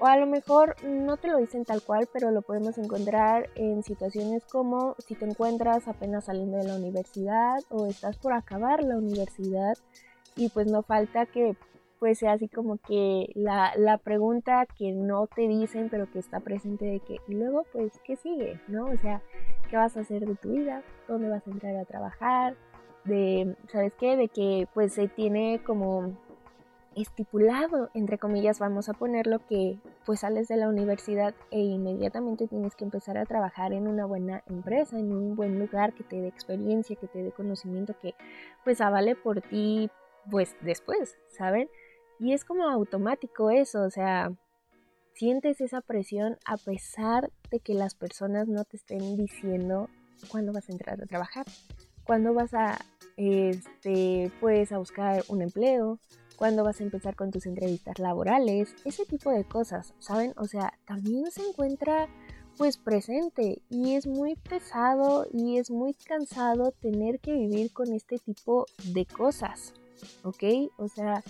O 0.00 0.06
a 0.06 0.16
lo 0.16 0.26
mejor 0.26 0.76
no 0.84 1.16
te 1.16 1.26
lo 1.28 1.38
dicen 1.38 1.64
tal 1.64 1.82
cual, 1.82 2.08
pero 2.12 2.30
lo 2.30 2.42
podemos 2.42 2.78
encontrar 2.78 3.50
en 3.56 3.82
situaciones 3.82 4.44
como 4.44 4.94
si 4.98 5.16
te 5.16 5.24
encuentras 5.24 5.88
apenas 5.88 6.26
saliendo 6.26 6.56
de 6.56 6.64
la 6.64 6.76
universidad 6.76 7.58
o 7.68 7.86
estás 7.86 8.16
por 8.16 8.32
acabar 8.32 8.84
la 8.84 8.96
universidad 8.96 9.76
y 10.36 10.50
pues 10.50 10.68
no 10.68 10.82
falta 10.82 11.26
que 11.26 11.56
pues 11.98 12.20
sea 12.20 12.34
así 12.34 12.46
como 12.46 12.78
que 12.78 13.32
la, 13.34 13.72
la 13.76 13.98
pregunta 13.98 14.66
que 14.66 14.92
no 14.92 15.26
te 15.26 15.48
dicen 15.48 15.88
pero 15.90 16.08
que 16.12 16.20
está 16.20 16.38
presente 16.38 16.84
de 16.84 17.00
que 17.00 17.16
y 17.26 17.34
luego 17.34 17.64
pues 17.72 17.92
qué 18.04 18.14
sigue, 18.14 18.60
¿no? 18.68 18.84
O 18.84 18.96
sea, 18.98 19.20
¿qué 19.68 19.76
vas 19.76 19.96
a 19.96 20.00
hacer 20.00 20.24
de 20.24 20.36
tu 20.36 20.52
vida? 20.52 20.84
¿Dónde 21.08 21.28
vas 21.28 21.44
a 21.44 21.50
entrar 21.50 21.74
a 21.74 21.84
trabajar? 21.84 22.54
De, 23.04 23.56
¿sabes 23.72 23.92
qué? 23.98 24.16
De 24.16 24.28
que 24.28 24.68
pues 24.74 24.92
se 24.92 25.08
tiene 25.08 25.60
como 25.66 26.16
estipulado, 27.02 27.90
entre 27.94 28.18
comillas, 28.18 28.58
vamos 28.58 28.88
a 28.88 28.94
ponerlo 28.94 29.44
que 29.46 29.78
pues 30.04 30.20
sales 30.20 30.48
de 30.48 30.56
la 30.56 30.68
universidad 30.68 31.34
e 31.50 31.60
inmediatamente 31.60 32.48
tienes 32.48 32.74
que 32.74 32.84
empezar 32.84 33.18
a 33.18 33.26
trabajar 33.26 33.72
en 33.72 33.86
una 33.86 34.06
buena 34.06 34.42
empresa, 34.46 34.98
en 34.98 35.12
un 35.12 35.36
buen 35.36 35.58
lugar 35.58 35.92
que 35.94 36.04
te 36.04 36.20
dé 36.20 36.28
experiencia, 36.28 36.96
que 36.96 37.08
te 37.08 37.22
dé 37.22 37.32
conocimiento, 37.32 37.94
que 38.00 38.14
pues 38.64 38.80
avale 38.80 39.16
por 39.16 39.40
ti 39.40 39.90
pues 40.30 40.56
después, 40.60 41.16
¿saben? 41.28 41.68
Y 42.18 42.32
es 42.32 42.44
como 42.44 42.68
automático 42.68 43.50
eso, 43.50 43.82
o 43.82 43.90
sea, 43.90 44.32
sientes 45.14 45.60
esa 45.60 45.80
presión 45.80 46.36
a 46.44 46.56
pesar 46.56 47.30
de 47.50 47.60
que 47.60 47.74
las 47.74 47.94
personas 47.94 48.48
no 48.48 48.64
te 48.64 48.76
estén 48.76 49.16
diciendo 49.16 49.88
cuándo 50.30 50.52
vas 50.52 50.68
a 50.68 50.72
entrar 50.72 51.00
a 51.00 51.06
trabajar, 51.06 51.46
cuándo 52.04 52.34
vas 52.34 52.54
a, 52.54 52.78
este, 53.16 54.30
pues 54.40 54.72
a 54.72 54.78
buscar 54.78 55.24
un 55.28 55.42
empleo, 55.42 55.98
cuándo 56.38 56.62
vas 56.62 56.80
a 56.80 56.84
empezar 56.84 57.16
con 57.16 57.32
tus 57.32 57.46
entrevistas 57.46 57.98
laborales, 57.98 58.74
ese 58.84 59.04
tipo 59.04 59.30
de 59.30 59.44
cosas, 59.44 59.92
¿saben? 59.98 60.32
O 60.36 60.46
sea, 60.46 60.72
también 60.86 61.30
se 61.32 61.42
encuentra 61.42 62.08
pues 62.56 62.76
presente 62.76 63.60
y 63.68 63.94
es 63.94 64.06
muy 64.06 64.36
pesado 64.36 65.26
y 65.32 65.58
es 65.58 65.70
muy 65.70 65.94
cansado 65.94 66.72
tener 66.72 67.18
que 67.18 67.32
vivir 67.32 67.72
con 67.72 67.92
este 67.92 68.18
tipo 68.18 68.66
de 68.92 69.04
cosas, 69.04 69.74
¿ok? 70.22 70.70
O 70.76 70.88
sea, 70.88 71.22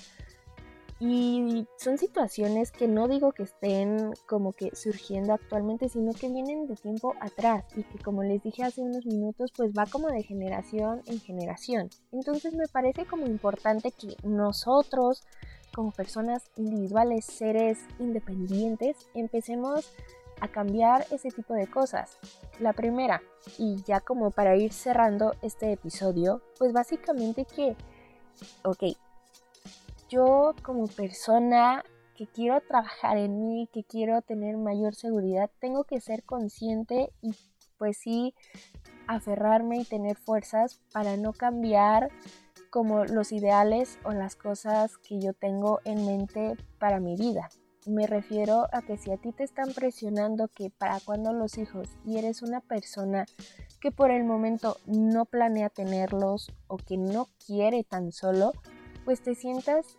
y 1.01 1.67
son 1.77 1.97
situaciones 1.97 2.73
que 2.73 2.89
no 2.89 3.07
digo 3.07 3.33
que 3.33 3.45
estén 3.45 4.13
como 4.27 4.53
que 4.53 4.75
surgiendo 4.75 5.33
actualmente, 5.33 5.89
sino 5.89 6.13
que 6.13 6.29
vienen 6.29 6.67
de 6.67 6.75
tiempo 6.75 7.15
atrás 7.21 7.65
y 7.77 7.85
que 7.85 7.99
como 8.03 8.25
les 8.25 8.43
dije 8.43 8.65
hace 8.65 8.81
unos 8.81 9.07
minutos, 9.07 9.53
pues 9.57 9.73
va 9.73 9.87
como 9.87 10.09
de 10.09 10.25
generación 10.25 11.03
en 11.07 11.21
generación. 11.21 11.89
Entonces 12.11 12.55
me 12.55 12.67
parece 12.67 13.07
como 13.07 13.27
importante 13.27 13.93
que 13.93 14.17
nosotros, 14.25 15.25
como 15.73 15.93
personas 15.93 16.51
individuales, 16.57 17.25
seres 17.25 17.79
independientes, 18.01 18.97
empecemos 19.15 19.93
a 20.41 20.49
cambiar 20.49 21.07
ese 21.13 21.31
tipo 21.31 21.55
de 21.55 21.69
cosas. 21.69 22.19
La 22.59 22.73
primera, 22.73 23.23
y 23.57 23.83
ya 23.85 24.01
como 24.01 24.33
para 24.33 24.57
ir 24.57 24.73
cerrando 24.73 25.35
este 25.43 25.73
episodio, 25.73 26.43
pues 26.59 26.73
básicamente 26.73 27.45
que, 27.45 27.77
ok, 28.65 28.97
yo 30.09 30.55
como 30.63 30.87
persona 30.87 31.85
que 32.15 32.27
quiero 32.27 32.61
trabajar 32.61 33.17
en 33.17 33.47
mí, 33.47 33.69
que 33.73 33.85
quiero 33.85 34.23
tener 34.23 34.57
mayor 34.57 34.95
seguridad, 34.95 35.51
tengo 35.61 35.85
que 35.85 36.01
ser 36.01 36.25
consciente 36.25 37.13
y 37.23 37.33
pues 37.79 37.99
sí 37.99 38.35
aferrarme 39.07 39.79
y 39.79 39.85
tener 39.85 40.17
fuerzas 40.17 40.81
para 40.93 41.17
no 41.17 41.33
cambiar 41.33 42.11
como 42.71 43.05
los 43.05 43.33
ideales 43.33 43.99
o 44.05 44.13
las 44.13 44.37
cosas 44.37 44.99
que 44.99 45.21
yo 45.21 45.33
tengo 45.33 45.81
en 45.85 46.05
mente 46.05 46.57
para 46.79 47.01
mi 47.01 47.17
vida. 47.17 47.49
Me 47.87 48.07
refiero 48.07 48.67
a 48.73 48.83
que 48.83 48.99
si 48.99 49.11
a 49.11 49.17
ti 49.17 49.33
te 49.33 49.45
están 49.45 49.73
presionando 49.73 50.49
que 50.49 50.69
para 50.69 51.01
cuando 51.01 51.33
los 51.33 51.57
hijos 51.57 51.89
y 52.05 52.19
eres 52.19 52.43
una 52.43 52.61
persona 52.61 53.25
que 53.81 53.91
por 53.93 54.11
el 54.11 54.25
momento 54.25 54.77
no 54.87 55.25
planea 55.25 55.71
tenerlos 55.71 56.53
o 56.67 56.77
que 56.77 56.99
no 56.99 57.29
quiere 57.47 57.85
tan 57.85 58.13
solo, 58.13 58.53
pues 59.09 59.23
te 59.23 59.35
sientas 59.35 59.97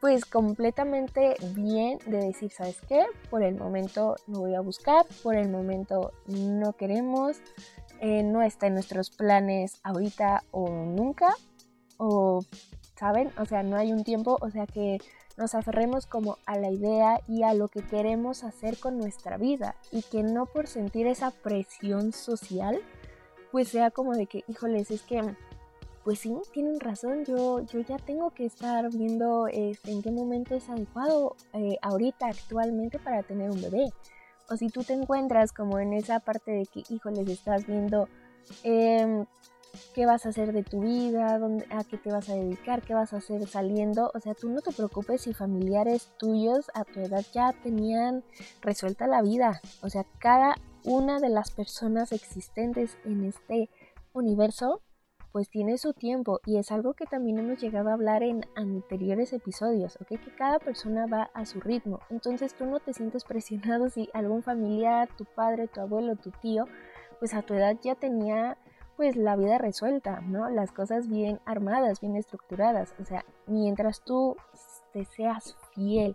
pues 0.00 0.24
completamente 0.24 1.36
bien 1.54 2.00
de 2.06 2.16
decir, 2.16 2.50
¿sabes 2.50 2.80
qué? 2.88 3.06
Por 3.30 3.44
el 3.44 3.54
momento 3.54 4.16
no 4.26 4.40
voy 4.40 4.56
a 4.56 4.60
buscar, 4.60 5.06
por 5.22 5.36
el 5.36 5.48
momento 5.48 6.10
no 6.26 6.72
queremos, 6.72 7.36
eh, 8.00 8.24
no 8.24 8.42
está 8.42 8.66
en 8.66 8.74
nuestros 8.74 9.10
planes 9.10 9.78
ahorita 9.84 10.42
o 10.50 10.68
nunca, 10.68 11.36
o, 11.98 12.44
¿saben? 12.98 13.30
O 13.38 13.44
sea, 13.44 13.62
no 13.62 13.76
hay 13.76 13.92
un 13.92 14.02
tiempo, 14.02 14.38
o 14.40 14.50
sea 14.50 14.66
que 14.66 14.98
nos 15.36 15.54
aferremos 15.54 16.06
como 16.06 16.38
a 16.44 16.58
la 16.58 16.72
idea 16.72 17.20
y 17.28 17.44
a 17.44 17.54
lo 17.54 17.68
que 17.68 17.86
queremos 17.86 18.42
hacer 18.42 18.76
con 18.80 18.98
nuestra 18.98 19.36
vida 19.36 19.76
y 19.92 20.02
que 20.02 20.24
no 20.24 20.46
por 20.46 20.66
sentir 20.66 21.06
esa 21.06 21.30
presión 21.30 22.12
social, 22.12 22.80
pues 23.52 23.68
sea 23.68 23.92
como 23.92 24.14
de 24.14 24.26
que, 24.26 24.42
híjoles, 24.48 24.90
es 24.90 25.02
que 25.02 25.36
pues 26.04 26.18
sí, 26.18 26.34
tienen 26.52 26.80
razón, 26.80 27.24
yo, 27.24 27.60
yo 27.60 27.80
ya 27.80 27.96
tengo 27.96 28.30
que 28.30 28.44
estar 28.44 28.90
viendo 28.90 29.46
este, 29.46 29.92
en 29.92 30.02
qué 30.02 30.10
momento 30.10 30.54
es 30.54 30.68
adecuado 30.68 31.36
eh, 31.52 31.76
ahorita, 31.80 32.26
actualmente, 32.26 32.98
para 32.98 33.22
tener 33.22 33.50
un 33.50 33.62
bebé. 33.62 33.92
O 34.50 34.56
si 34.56 34.68
tú 34.68 34.82
te 34.82 34.94
encuentras 34.94 35.52
como 35.52 35.78
en 35.78 35.92
esa 35.92 36.18
parte 36.20 36.50
de 36.50 36.66
que, 36.66 36.82
híjoles, 36.88 37.28
estás 37.28 37.66
viendo 37.66 38.08
em, 38.64 39.26
qué 39.94 40.04
vas 40.04 40.26
a 40.26 40.30
hacer 40.30 40.52
de 40.52 40.64
tu 40.64 40.80
vida, 40.80 41.38
dónde, 41.38 41.66
a 41.70 41.84
qué 41.84 41.98
te 41.98 42.10
vas 42.10 42.28
a 42.28 42.34
dedicar, 42.34 42.82
qué 42.82 42.94
vas 42.94 43.12
a 43.12 43.18
hacer 43.18 43.46
saliendo. 43.46 44.10
O 44.12 44.18
sea, 44.18 44.34
tú 44.34 44.50
no 44.50 44.60
te 44.60 44.72
preocupes 44.72 45.22
si 45.22 45.34
familiares 45.34 46.10
tuyos 46.18 46.70
a 46.74 46.84
tu 46.84 46.98
edad 47.00 47.24
ya 47.32 47.52
tenían 47.62 48.24
resuelta 48.60 49.06
la 49.06 49.22
vida. 49.22 49.60
O 49.82 49.88
sea, 49.88 50.04
cada 50.18 50.56
una 50.84 51.20
de 51.20 51.28
las 51.28 51.52
personas 51.52 52.10
existentes 52.10 52.98
en 53.04 53.24
este 53.24 53.70
universo 54.12 54.82
pues 55.32 55.48
tiene 55.48 55.78
su 55.78 55.94
tiempo 55.94 56.40
y 56.44 56.58
es 56.58 56.70
algo 56.70 56.92
que 56.92 57.06
también 57.06 57.38
hemos 57.38 57.60
llegado 57.60 57.88
a 57.88 57.94
hablar 57.94 58.22
en 58.22 58.42
anteriores 58.54 59.32
episodios, 59.32 59.96
¿ok? 59.96 60.08
Que 60.08 60.34
cada 60.36 60.58
persona 60.58 61.06
va 61.06 61.30
a 61.34 61.46
su 61.46 61.58
ritmo. 61.58 62.00
Entonces 62.10 62.54
tú 62.54 62.66
no 62.66 62.80
te 62.80 62.92
sientes 62.92 63.24
presionado 63.24 63.88
si 63.90 64.10
algún 64.12 64.42
familiar, 64.42 65.08
tu 65.16 65.24
padre, 65.24 65.68
tu 65.68 65.80
abuelo, 65.80 66.16
tu 66.16 66.30
tío, 66.30 66.66
pues 67.18 67.34
a 67.34 67.42
tu 67.42 67.54
edad 67.54 67.76
ya 67.82 67.94
tenía 67.94 68.58
pues 68.96 69.16
la 69.16 69.36
vida 69.36 69.56
resuelta, 69.56 70.20
¿no? 70.20 70.50
Las 70.50 70.70
cosas 70.70 71.08
bien 71.08 71.40
armadas, 71.46 72.00
bien 72.00 72.14
estructuradas. 72.14 72.94
O 73.00 73.04
sea, 73.06 73.24
mientras 73.46 74.02
tú 74.04 74.36
te 74.92 75.06
seas 75.06 75.56
fiel 75.74 76.14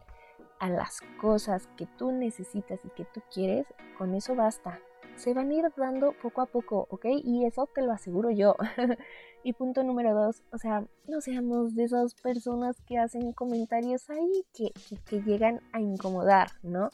a 0.59 0.69
las 0.69 1.01
cosas 1.19 1.67
que 1.75 1.87
tú 1.97 2.11
necesitas 2.11 2.79
y 2.85 2.89
que 2.89 3.05
tú 3.05 3.21
quieres, 3.33 3.65
con 3.97 4.13
eso 4.13 4.35
basta 4.35 4.79
se 5.17 5.33
van 5.33 5.49
a 5.51 5.53
ir 5.53 5.65
dando 5.75 6.13
poco 6.13 6.41
a 6.41 6.45
poco, 6.45 6.87
¿ok? 6.89 7.05
Y 7.23 7.45
eso 7.45 7.67
te 7.73 7.81
lo 7.81 7.91
aseguro 7.91 8.29
yo. 8.31 8.55
Y 9.47 9.53
punto 9.53 9.81
número 9.81 10.13
dos, 10.13 10.43
o 10.51 10.57
sea, 10.57 10.85
no 11.07 11.21
seamos 11.21 11.73
de 11.73 11.85
esas 11.85 12.15
personas 12.15 12.75
que 12.85 12.97
hacen 12.97 13.31
comentarios 13.31 14.09
ahí 14.09 14.43
que, 14.53 14.73
que, 15.05 15.21
llegan 15.21 15.61
a 15.71 15.79
incomodar, 15.79 16.49
¿no? 16.63 16.89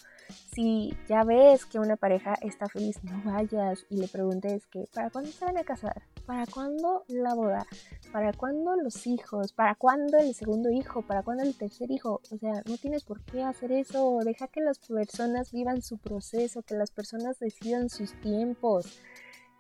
Si 0.54 0.96
ya 1.10 1.24
ves 1.24 1.66
que 1.66 1.80
una 1.80 1.96
pareja 1.96 2.36
está 2.44 2.68
feliz, 2.70 3.04
no 3.04 3.20
vayas 3.26 3.88
y 3.90 3.98
le 3.98 4.08
preguntes 4.08 4.68
que, 4.68 4.86
¿para 4.94 5.10
cuándo 5.10 5.32
se 5.32 5.44
van 5.44 5.58
a 5.58 5.64
casar? 5.64 6.04
¿Para 6.28 6.46
cuándo 6.46 7.06
la 7.08 7.34
boda? 7.34 7.66
¿Para 8.12 8.32
cuándo 8.34 8.76
los 8.76 9.08
hijos? 9.08 9.52
¿Para 9.52 9.74
cuándo 9.74 10.20
el 10.20 10.36
segundo 10.36 10.70
hijo? 10.70 11.02
¿Para 11.02 11.24
cuándo 11.24 11.42
el 11.42 11.58
tercer 11.58 11.90
hijo? 11.90 12.22
O 12.32 12.38
sea, 12.38 12.62
no 12.68 12.78
tienes 12.78 13.04
por 13.04 13.24
qué 13.26 13.42
hacer 13.42 13.72
eso. 13.72 14.20
Deja 14.24 14.48
que 14.48 14.62
las 14.62 14.78
personas 14.78 15.52
vivan 15.52 15.82
su 15.82 15.98
proceso, 15.98 16.62
que 16.62 16.76
las 16.76 16.92
personas 16.92 17.40
decidan 17.40 17.90
sus 17.90 18.14
tiempos 18.22 19.00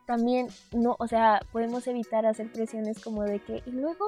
también 0.06 0.48
no, 0.74 0.96
o 1.00 1.08
sea, 1.08 1.42
podemos 1.52 1.88
evitar 1.88 2.26
hacer 2.26 2.52
presiones 2.52 3.02
como 3.02 3.24
de 3.24 3.40
que, 3.40 3.64
y 3.66 3.72
luego, 3.72 4.06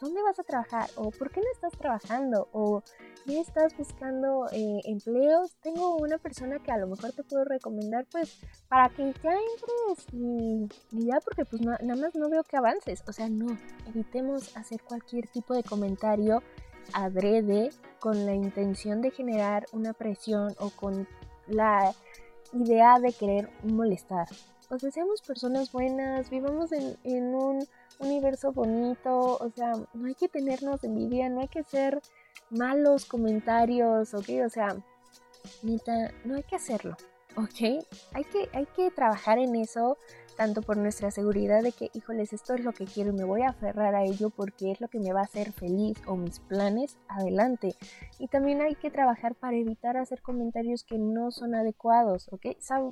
¿dónde 0.00 0.22
vas 0.22 0.38
a 0.38 0.42
trabajar? 0.42 0.88
¿O 0.96 1.10
por 1.10 1.30
qué 1.30 1.40
no 1.40 1.46
estás 1.52 1.72
trabajando? 1.78 2.48
¿O 2.52 2.82
ya 3.26 3.40
estás 3.40 3.76
buscando 3.76 4.46
eh, 4.52 4.80
empleos? 4.84 5.54
Tengo 5.62 5.96
una 5.96 6.18
persona 6.18 6.58
que 6.58 6.72
a 6.72 6.78
lo 6.78 6.88
mejor 6.88 7.12
te 7.12 7.22
puedo 7.22 7.44
recomendar, 7.44 8.06
pues, 8.10 8.40
para 8.68 8.88
que 8.90 9.14
ya 9.22 9.32
entres 9.32 10.06
y, 10.12 10.68
ya, 11.06 11.20
porque 11.20 11.44
pues 11.44 11.62
nada 11.62 11.96
más 11.96 12.14
no 12.14 12.28
veo 12.28 12.42
que 12.44 12.56
avances. 12.56 13.02
O 13.08 13.12
sea, 13.12 13.28
no, 13.28 13.56
evitemos 13.88 14.56
hacer 14.56 14.82
cualquier 14.82 15.26
tipo 15.28 15.54
de 15.54 15.62
comentario 15.62 16.42
adrede 16.92 17.70
con 17.98 18.26
la 18.26 18.34
intención 18.34 19.00
de 19.00 19.10
generar 19.10 19.66
una 19.72 19.92
presión 19.92 20.54
o 20.58 20.70
con 20.70 21.06
la 21.46 21.92
idea 22.52 22.98
de 22.98 23.12
querer 23.12 23.50
molestar 23.62 24.26
o 24.70 24.78
sea, 24.78 24.90
seamos 24.90 25.20
personas 25.20 25.72
buenas, 25.72 26.30
vivamos 26.30 26.70
en, 26.72 27.34
un 27.34 27.66
universo 27.98 28.52
bonito, 28.52 29.36
o 29.36 29.50
sea, 29.54 29.72
no 29.92 30.06
hay 30.06 30.14
que 30.14 30.28
tenernos 30.28 30.84
envidia, 30.84 31.28
no 31.28 31.40
hay 31.40 31.48
que 31.48 31.58
hacer 31.58 32.00
malos 32.50 33.04
comentarios, 33.04 34.14
¿ok? 34.14 34.28
O 34.46 34.48
sea, 34.48 34.76
neta, 35.62 36.12
no 36.24 36.36
hay 36.36 36.44
que 36.44 36.56
hacerlo, 36.56 36.96
¿ok? 37.36 37.84
Hay 38.14 38.24
que, 38.24 38.48
hay 38.52 38.66
que 38.66 38.90
trabajar 38.92 39.38
en 39.38 39.56
eso, 39.56 39.98
tanto 40.36 40.62
por 40.62 40.76
nuestra 40.76 41.10
seguridad 41.10 41.62
de 41.62 41.72
que, 41.72 41.90
híjoles, 41.94 42.32
esto 42.32 42.54
es 42.54 42.64
lo 42.64 42.72
que 42.72 42.84
quiero 42.84 43.10
y 43.10 43.16
me 43.16 43.24
voy 43.24 43.42
a 43.42 43.50
aferrar 43.50 43.94
a 43.94 44.04
ello 44.04 44.30
porque 44.30 44.72
es 44.72 44.80
lo 44.80 44.88
que 44.88 45.00
me 45.00 45.12
va 45.12 45.20
a 45.20 45.24
hacer 45.24 45.52
feliz 45.52 45.98
o 46.06 46.16
mis 46.16 46.40
planes, 46.40 46.98
adelante. 47.08 47.74
Y 48.18 48.28
también 48.28 48.60
hay 48.60 48.74
que 48.74 48.90
trabajar 48.90 49.34
para 49.34 49.56
evitar 49.56 49.96
hacer 49.96 50.22
comentarios 50.22 50.84
que 50.84 50.98
no 50.98 51.30
son 51.30 51.54
adecuados, 51.54 52.28
¿ok? 52.32 52.46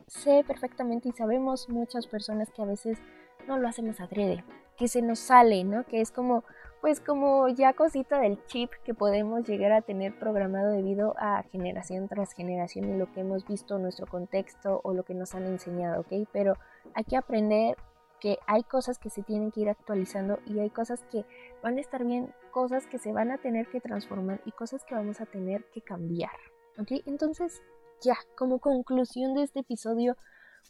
sé 0.07 0.45
perfectamente 0.47 1.09
y 1.09 1.13
sabemos 1.13 1.69
muchas 1.69 2.07
personas 2.07 2.51
que 2.51 2.63
a 2.63 2.67
veces 2.67 2.99
no 3.47 3.59
lo 3.59 3.69
hacemos 3.69 4.01
adrede, 4.01 4.45
que 4.77 4.89
se 4.89 5.03
nos 5.03 5.19
sale, 5.19 5.65
¿no? 5.65 5.85
Que 5.85 6.01
es 6.01 6.11
como 6.11 6.45
pues 6.81 7.01
como 7.01 7.49
ya 7.49 7.73
cosita 7.73 8.21
del 8.21 8.45
chip 8.47 8.71
que 8.85 8.95
podemos 8.95 9.47
llegar 9.49 9.73
a 9.73 9.83
tener 9.83 10.17
programado 10.17 10.71
debido 10.71 11.15
a 11.19 11.43
generación 11.51 12.09
tras 12.09 12.33
generación 12.33 12.89
y 12.89 12.97
lo 12.97 13.13
que 13.13 13.21
hemos 13.21 13.47
visto 13.47 13.79
nuestro 13.79 14.07
contexto 14.07 14.81
o 14.85 14.95
lo 14.95 15.03
que 15.03 15.15
nos 15.15 15.35
han 15.35 15.47
enseñado, 15.47 16.03
¿ok? 16.03 16.29
Pero 16.33 16.55
hay 16.95 17.05
que 17.05 17.17
aprender 17.17 17.77
que 18.21 18.39
hay 18.47 18.63
cosas 18.65 18.99
que 18.99 19.11
se 19.11 19.23
tienen 19.23 19.51
que 19.51 19.61
ir 19.61 19.69
actualizando 19.69 20.41
y 20.47 20.59
hay 20.59 20.71
cosas 20.71 21.05
que 21.11 21.25
van 21.63 21.79
a 21.79 21.81
estar 21.81 22.05
bien, 22.05 22.35
cosas 22.51 22.87
que 22.87 22.99
se 22.99 23.13
van 23.13 23.31
a 23.31 23.39
tener 23.39 23.69
que 23.69 23.81
transformar 23.81 24.41
y 24.45 24.53
cosas 24.53 24.85
que 24.85 24.95
vamos 24.95 25.21
a 25.21 25.27
tener 25.27 25.65
que 25.73 25.83
cambiar, 25.83 26.33
¿ok? 26.79 27.03
Entonces, 27.07 27.63
ya, 28.01 28.17
como 28.37 28.59
conclusión 28.59 29.35
de 29.35 29.43
este 29.43 29.61
episodio, 29.61 30.17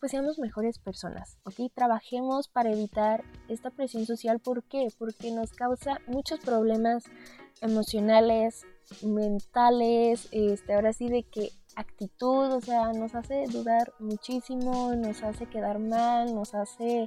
pues 0.00 0.12
seamos 0.12 0.38
mejores 0.38 0.78
personas, 0.78 1.38
¿ok? 1.44 1.72
Trabajemos 1.74 2.48
para 2.48 2.70
evitar 2.70 3.24
esta 3.48 3.70
presión 3.70 4.06
social. 4.06 4.38
¿Por 4.38 4.62
qué? 4.64 4.88
Porque 4.96 5.30
nos 5.32 5.50
causa 5.52 5.98
muchos 6.06 6.38
problemas 6.40 7.04
emocionales, 7.60 8.64
mentales, 9.02 10.28
este, 10.30 10.74
ahora 10.74 10.92
sí 10.92 11.08
de 11.08 11.24
que 11.24 11.50
actitud, 11.78 12.52
o 12.52 12.60
sea, 12.60 12.92
nos 12.92 13.14
hace 13.14 13.46
dudar 13.46 13.94
muchísimo, 14.00 14.94
nos 14.96 15.22
hace 15.22 15.46
quedar 15.46 15.78
mal, 15.78 16.34
nos 16.34 16.52
hace 16.54 17.06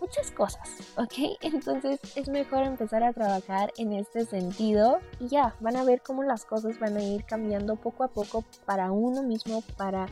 muchas 0.00 0.30
cosas, 0.30 0.70
¿ok? 0.96 1.36
Entonces 1.40 1.98
es 2.14 2.28
mejor 2.28 2.62
empezar 2.62 3.02
a 3.02 3.12
trabajar 3.12 3.72
en 3.76 3.92
este 3.92 4.24
sentido 4.24 5.00
y 5.18 5.28
ya, 5.28 5.56
van 5.60 5.76
a 5.76 5.84
ver 5.84 6.00
cómo 6.02 6.22
las 6.22 6.44
cosas 6.44 6.78
van 6.78 6.96
a 6.96 7.02
ir 7.02 7.24
cambiando 7.24 7.76
poco 7.76 8.04
a 8.04 8.08
poco 8.08 8.44
para 8.64 8.92
uno 8.92 9.22
mismo, 9.22 9.62
para 9.76 10.06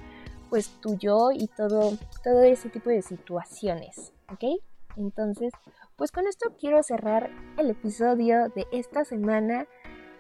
pues 0.50 0.68
tu 0.80 0.98
yo 0.98 1.30
y 1.32 1.46
todo, 1.46 1.96
todo 2.24 2.42
ese 2.42 2.68
tipo 2.68 2.90
de 2.90 3.02
situaciones, 3.02 4.12
¿ok? 4.30 4.60
Entonces, 4.96 5.52
pues 5.96 6.10
con 6.10 6.26
esto 6.26 6.54
quiero 6.58 6.82
cerrar 6.82 7.30
el 7.56 7.70
episodio 7.70 8.48
de 8.54 8.66
esta 8.72 9.04
semana. 9.04 9.66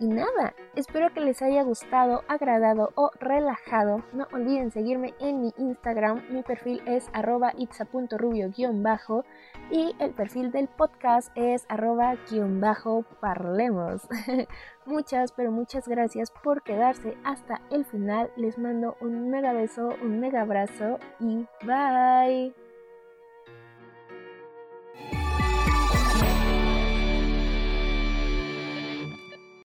Y 0.02 0.08
nada, 0.08 0.52
espero 0.74 1.14
que 1.14 1.20
les 1.20 1.40
haya 1.42 1.62
gustado, 1.62 2.24
agradado 2.26 2.90
o 2.96 3.12
relajado. 3.20 4.02
No 4.12 4.26
olviden 4.32 4.72
seguirme 4.72 5.14
en 5.20 5.42
mi 5.42 5.52
Instagram. 5.58 6.24
Mi 6.28 6.42
perfil 6.42 6.82
es 6.86 7.08
arroba 7.12 7.52
itza.rubio-bajo 7.56 9.24
y 9.70 9.94
el 10.00 10.10
perfil 10.10 10.50
del 10.50 10.66
podcast 10.66 11.30
es 11.36 11.64
arroba-parlemos. 11.68 14.02
muchas, 14.86 15.30
pero 15.30 15.52
muchas 15.52 15.86
gracias 15.86 16.32
por 16.42 16.64
quedarse 16.64 17.16
hasta 17.22 17.60
el 17.70 17.84
final. 17.84 18.28
Les 18.36 18.58
mando 18.58 18.96
un 19.00 19.30
mega 19.30 19.52
beso, 19.52 19.94
un 20.02 20.18
mega 20.18 20.40
abrazo 20.40 20.98
y 21.20 21.46
bye. 21.64 22.52